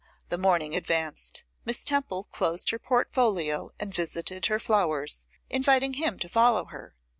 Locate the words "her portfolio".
2.71-3.71